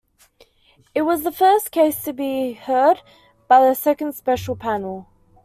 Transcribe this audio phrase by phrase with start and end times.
[0.95, 3.03] It was the first case to be heard
[3.47, 5.05] by the Second Special Panel.